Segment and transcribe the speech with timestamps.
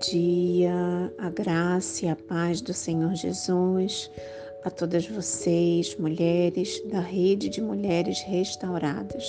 [0.00, 4.10] Dia, a graça e a paz do Senhor Jesus
[4.62, 9.24] a todas vocês, mulheres da rede de mulheres restauradas.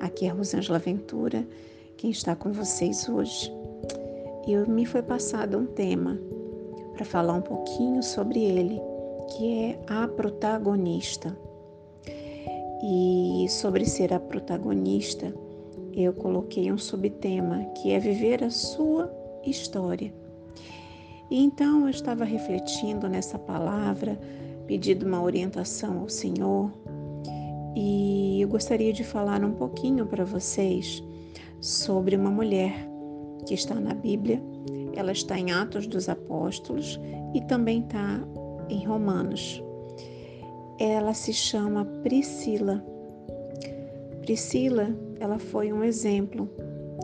[0.00, 1.46] Aqui é Rosângela Ventura,
[1.98, 3.52] quem está com vocês hoje.
[4.46, 6.18] E me foi passado um tema
[6.94, 8.80] para falar um pouquinho sobre ele,
[9.36, 11.36] que é a protagonista.
[12.82, 15.34] E sobre ser a protagonista,
[15.92, 20.12] eu coloquei um subtema que é viver a sua história.
[21.30, 24.18] E então eu estava refletindo nessa palavra,
[24.66, 26.70] pedindo uma orientação ao Senhor,
[27.74, 31.04] e eu gostaria de falar um pouquinho para vocês
[31.60, 32.72] sobre uma mulher
[33.46, 34.40] que está na Bíblia.
[34.94, 36.98] Ela está em Atos dos Apóstolos
[37.34, 38.20] e também está
[38.70, 39.62] em Romanos.
[40.78, 42.82] Ela se chama Priscila.
[44.22, 44.88] Priscila,
[45.20, 46.48] ela foi um exemplo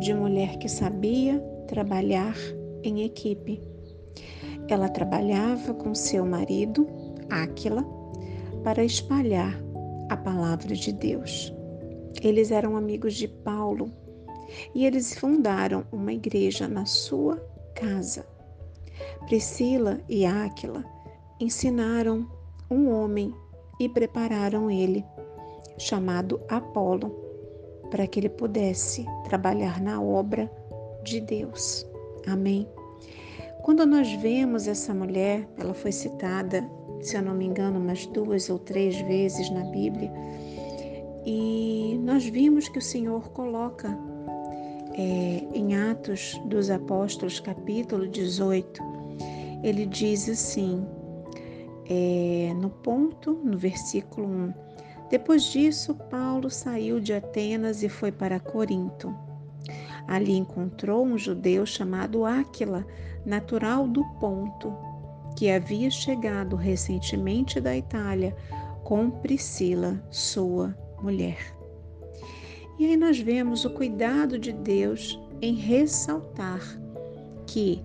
[0.00, 2.34] de mulher que sabia trabalhar
[2.82, 3.60] em equipe.
[4.68, 6.86] Ela trabalhava com seu marido,
[7.30, 7.84] Áquila,
[8.64, 9.54] para espalhar
[10.08, 11.52] a palavra de Deus.
[12.22, 13.92] Eles eram amigos de Paulo
[14.74, 17.36] e eles fundaram uma igreja na sua
[17.74, 18.26] casa.
[19.26, 20.84] Priscila e Áquila
[21.40, 22.26] ensinaram
[22.70, 23.34] um homem
[23.78, 25.04] e prepararam ele,
[25.78, 27.10] chamado Apolo,
[27.90, 30.50] para que ele pudesse trabalhar na obra
[31.06, 31.86] de Deus.
[32.26, 32.68] Amém.
[33.62, 36.68] Quando nós vemos essa mulher, ela foi citada,
[37.00, 40.12] se eu não me engano, umas duas ou três vezes na Bíblia,
[41.24, 43.88] e nós vimos que o Senhor coloca
[44.94, 48.80] é, em Atos dos Apóstolos, capítulo 18,
[49.62, 50.86] ele diz assim,
[51.88, 54.54] é, no ponto, no versículo 1.
[55.10, 59.25] Depois disso, Paulo saiu de Atenas e foi para Corinto.
[60.06, 62.86] Ali encontrou um judeu chamado Áquila,
[63.24, 64.72] natural do Ponto,
[65.36, 68.34] que havia chegado recentemente da Itália
[68.84, 71.38] com Priscila, sua mulher.
[72.78, 76.60] E aí nós vemos o cuidado de Deus em ressaltar
[77.46, 77.82] que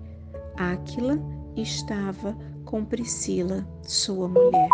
[0.56, 1.18] Áquila
[1.56, 4.68] estava com Priscila, sua mulher.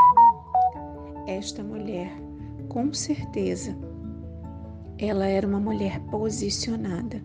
[1.27, 2.12] Esta mulher,
[2.69, 3.77] com certeza,
[4.99, 7.23] ela era uma mulher posicionada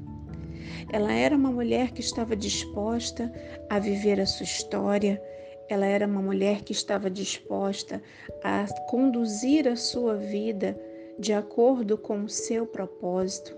[0.92, 3.32] ela era uma mulher que estava disposta
[3.70, 5.22] a viver a sua história,
[5.70, 8.02] ela era uma mulher que estava disposta
[8.44, 10.80] a conduzir a sua vida
[11.18, 13.56] de acordo com o seu propósito,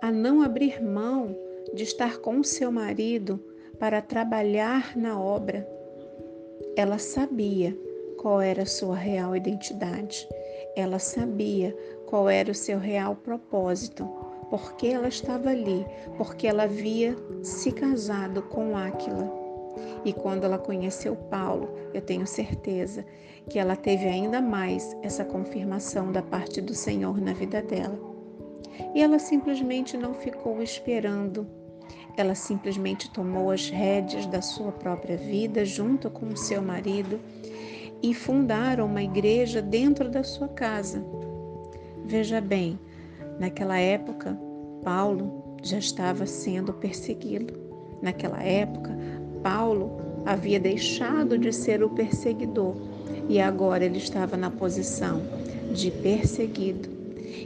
[0.00, 1.36] a não abrir mão
[1.74, 3.42] de estar com o seu marido
[3.78, 5.66] para trabalhar na obra.
[6.76, 7.76] Ela sabia
[8.16, 10.28] qual era a sua real identidade,
[10.76, 15.86] ela sabia qual era o seu real propósito porque ela estava ali,
[16.18, 19.32] porque ela havia se casado com Áquila.
[20.04, 23.02] E quando ela conheceu Paulo, eu tenho certeza
[23.48, 27.98] que ela teve ainda mais essa confirmação da parte do Senhor na vida dela.
[28.94, 31.46] E ela simplesmente não ficou esperando.
[32.14, 37.18] Ela simplesmente tomou as rédeas da sua própria vida junto com o seu marido
[38.02, 41.02] e fundaram uma igreja dentro da sua casa.
[42.04, 42.78] Veja bem,
[43.42, 44.38] Naquela época,
[44.84, 47.52] Paulo já estava sendo perseguido.
[48.00, 48.96] Naquela época,
[49.42, 52.76] Paulo havia deixado de ser o perseguidor
[53.28, 55.22] e agora ele estava na posição
[55.74, 56.88] de perseguido.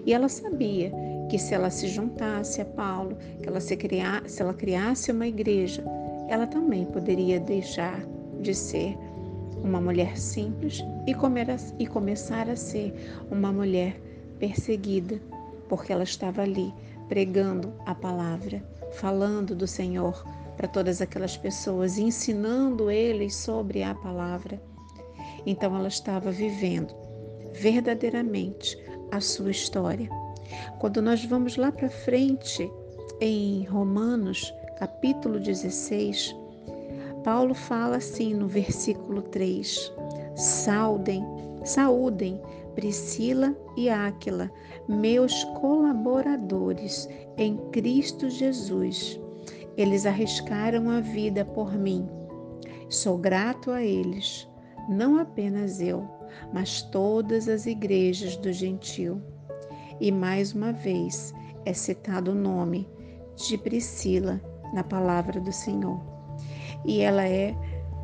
[0.05, 0.93] E ela sabia
[1.31, 5.27] que se ela se juntasse a Paulo, que ela se, criar, se ela criasse uma
[5.27, 5.83] igreja,
[6.29, 8.05] ela também poderia deixar
[8.43, 8.99] de ser
[9.65, 11.47] uma mulher simples e, comer,
[11.79, 12.95] e começar a ser
[13.31, 13.99] uma mulher
[14.39, 15.19] perseguida
[15.69, 16.73] porque ela estava ali
[17.09, 18.63] pregando a palavra,
[18.93, 20.25] falando do Senhor
[20.57, 24.61] para todas aquelas pessoas, ensinando eles sobre a palavra.
[25.45, 26.95] Então ela estava vivendo
[27.53, 28.79] verdadeiramente
[29.11, 30.09] a sua história.
[30.79, 32.71] Quando nós vamos lá para frente
[33.21, 36.35] em Romanos, capítulo 16,
[37.25, 39.93] Paulo fala assim no versículo 3:
[40.37, 41.25] Saudem,
[41.65, 42.41] saúdem
[42.75, 44.51] Priscila e Áquila,
[44.89, 49.21] meus colaboradores em Cristo Jesus.
[49.77, 52.09] Eles arriscaram a vida por mim.
[52.89, 54.49] Sou grato a eles,
[54.89, 56.09] não apenas eu,
[56.53, 59.21] mas todas as igrejas do gentil.
[60.01, 61.35] E mais uma vez
[61.65, 62.89] é citado o nome
[63.35, 64.41] de Priscila
[64.73, 66.01] na palavra do Senhor.
[66.85, 67.55] E ela é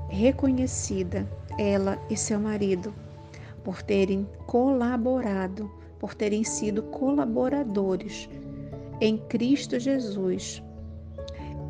[0.09, 1.29] reconhecida,
[1.59, 2.93] ela e seu marido,
[3.63, 5.71] por terem colaborado,
[6.03, 8.29] por terem sido colaboradores
[9.01, 10.61] em Cristo Jesus.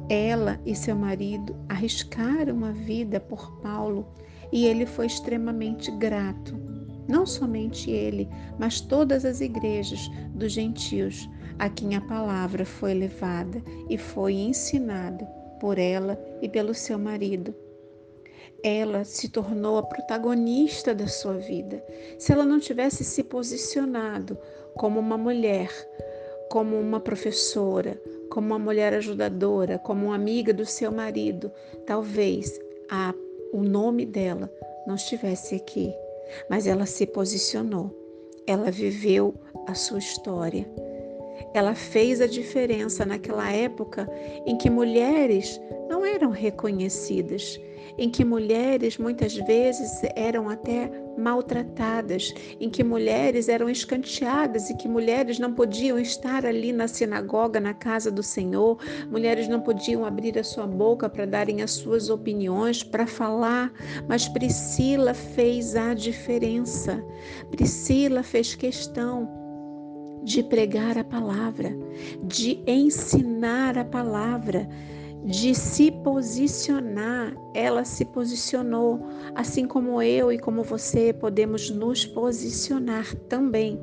[0.09, 4.09] Ela e seu marido arriscaram a vida por Paulo
[4.51, 6.59] e ele foi extremamente grato.
[7.07, 8.27] Não somente ele,
[8.59, 15.27] mas todas as igrejas dos gentios a quem a palavra foi levada e foi ensinada
[15.61, 17.55] por ela e pelo seu marido.
[18.63, 21.85] Ela se tornou a protagonista da sua vida.
[22.19, 24.39] Se ela não tivesse se posicionado
[24.75, 25.69] como uma mulher,
[26.49, 28.01] como uma professora,
[28.31, 31.51] como uma mulher ajudadora, como uma amiga do seu marido,
[31.87, 32.61] talvez
[32.91, 33.13] a,
[33.53, 34.51] o nome dela
[34.87, 35.93] não estivesse aqui.
[36.49, 37.91] Mas ela se posicionou,
[38.47, 39.35] ela viveu
[39.67, 40.67] a sua história.
[41.55, 44.09] Ela fez a diferença naquela época
[44.47, 47.61] em que mulheres não eram reconhecidas
[47.99, 54.89] em que mulheres muitas vezes eram até maltratadas, em que mulheres eram escanteadas e que
[54.89, 58.79] mulheres não podiam estar ali na sinagoga, na casa do Senhor,
[59.11, 63.73] mulheres não podiam abrir a sua boca para darem as suas opiniões, para falar,
[64.09, 67.05] mas Priscila fez a diferença.
[67.51, 69.29] Priscila fez questão
[70.23, 71.77] de pregar a palavra,
[72.23, 74.69] de ensinar a palavra
[75.25, 83.15] de se posicionar, ela se posicionou, assim como eu e como você podemos nos posicionar
[83.29, 83.81] também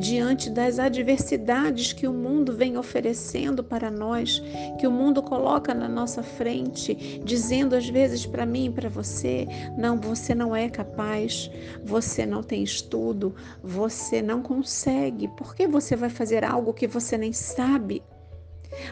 [0.00, 4.42] diante das adversidades que o mundo vem oferecendo para nós,
[4.78, 9.46] que o mundo coloca na nossa frente, dizendo às vezes para mim e para você:
[9.78, 11.50] não, você não é capaz,
[11.84, 17.16] você não tem estudo, você não consegue, por que você vai fazer algo que você
[17.16, 18.02] nem sabe?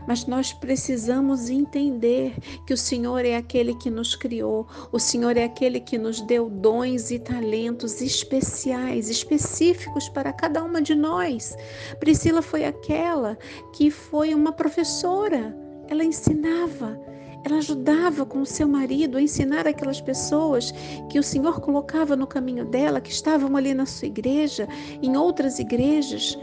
[0.06, 2.34] Mas nós precisamos entender
[2.66, 6.48] que o Senhor é aquele que nos criou, o Senhor é aquele que nos deu
[6.48, 11.56] dons e talentos especiais, específicos para cada uma de nós.
[12.00, 13.38] Priscila foi aquela
[13.72, 15.56] que foi uma professora,
[15.88, 16.98] ela ensinava.
[17.44, 20.72] Ela ajudava com o seu marido a ensinar aquelas pessoas
[21.08, 24.68] que o Senhor colocava no caminho dela, que estavam ali na sua igreja,
[25.00, 26.36] em outras igrejas.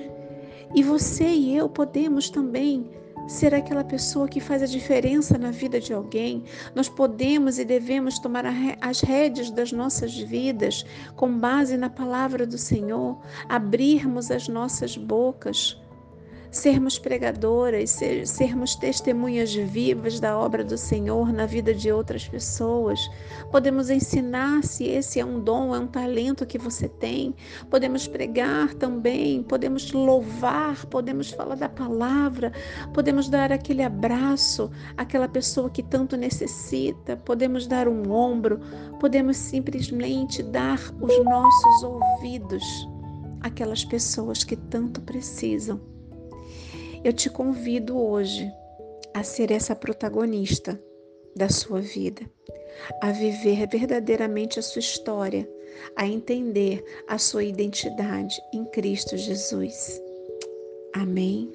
[0.73, 2.89] E você e eu podemos também
[3.27, 6.43] ser aquela pessoa que faz a diferença na vida de alguém.
[6.73, 8.45] Nós podemos e devemos tomar
[8.81, 10.85] as rédeas das nossas vidas
[11.15, 13.19] com base na palavra do Senhor,
[13.49, 15.79] abrirmos as nossas bocas
[16.55, 22.99] sermos pregadoras, ser, sermos testemunhas vivas da obra do Senhor na vida de outras pessoas.
[23.51, 27.35] Podemos ensinar se esse é um dom, é um talento que você tem.
[27.69, 32.53] Podemos pregar também, podemos louvar, podemos falar da palavra,
[32.93, 38.61] podemos dar aquele abraço àquela pessoa que tanto necessita, podemos dar um ombro,
[39.01, 42.63] podemos simplesmente dar os nossos ouvidos
[43.41, 45.94] àquelas pessoas que tanto precisam.
[47.05, 48.51] Eu te convido hoje
[49.13, 50.81] a ser essa protagonista
[51.35, 52.27] da sua vida,
[52.99, 55.47] a viver verdadeiramente a sua história,
[55.95, 60.01] a entender a sua identidade em Cristo Jesus.
[60.95, 61.51] Amém.